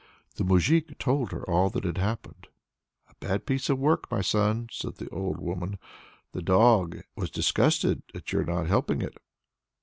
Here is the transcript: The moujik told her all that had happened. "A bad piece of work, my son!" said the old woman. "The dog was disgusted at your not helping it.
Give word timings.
The 0.37 0.43
moujik 0.43 0.97
told 0.97 1.31
her 1.31 1.47
all 1.47 1.69
that 1.69 1.83
had 1.83 1.99
happened. 1.99 2.47
"A 3.07 3.13
bad 3.19 3.45
piece 3.45 3.69
of 3.69 3.77
work, 3.77 4.09
my 4.09 4.21
son!" 4.21 4.67
said 4.71 4.95
the 4.95 5.07
old 5.09 5.37
woman. 5.39 5.77
"The 6.31 6.41
dog 6.41 7.01
was 7.15 7.29
disgusted 7.29 8.01
at 8.15 8.33
your 8.33 8.43
not 8.43 8.65
helping 8.65 9.03
it. 9.03 9.17